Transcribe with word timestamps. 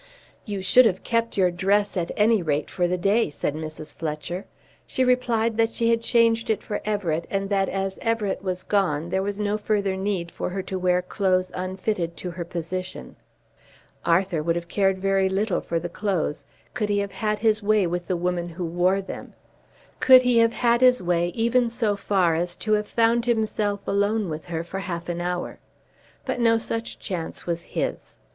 "You 0.45 0.63
should 0.63 0.87
have 0.87 1.03
kept 1.03 1.37
your 1.37 1.51
dress 1.51 1.95
at 1.95 2.11
any 2.17 2.41
rate 2.41 2.71
for 2.71 2.87
the 2.87 2.97
day," 2.97 3.29
said 3.29 3.53
Mrs. 3.53 3.93
Fletcher. 3.93 4.45
She 4.87 5.03
replied 5.03 5.57
that 5.57 5.69
she 5.69 5.91
had 5.91 6.01
changed 6.01 6.49
it 6.49 6.63
for 6.63 6.81
Everett, 6.83 7.27
and 7.29 7.51
that 7.51 7.69
as 7.69 7.99
Everett 8.01 8.41
was 8.41 8.63
gone 8.63 9.09
there 9.09 9.21
was 9.21 9.39
no 9.39 9.59
further 9.59 9.95
need 9.95 10.31
for 10.31 10.49
her 10.49 10.63
to 10.63 10.79
wear 10.79 11.03
clothes 11.03 11.51
unfitted 11.53 12.17
to 12.17 12.31
her 12.31 12.43
position. 12.43 13.15
Arthur 14.03 14.41
would 14.41 14.55
have 14.55 14.67
cared 14.67 14.97
very 14.97 15.29
little 15.29 15.61
for 15.61 15.77
the 15.79 15.87
clothes 15.87 16.45
could 16.73 16.89
he 16.89 16.97
have 16.97 17.11
had 17.11 17.37
his 17.37 17.61
way 17.61 17.85
with 17.85 18.07
the 18.07 18.17
woman 18.17 18.49
who 18.49 18.65
wore 18.65 19.01
them, 19.01 19.33
could 19.99 20.23
he 20.23 20.39
have 20.39 20.53
had 20.53 20.81
his 20.81 21.03
way 21.03 21.27
even 21.35 21.69
so 21.69 21.95
far 21.95 22.33
as 22.33 22.55
to 22.55 22.73
have 22.73 22.87
found 22.87 23.27
himself 23.27 23.87
alone 23.87 24.29
with 24.29 24.45
her 24.45 24.63
for 24.63 24.79
half 24.79 25.09
an 25.09 25.21
hour. 25.21 25.59
But 26.25 26.39
no 26.39 26.57
such 26.57 26.97
chance 26.97 27.45
was 27.45 27.61
his. 27.61 28.17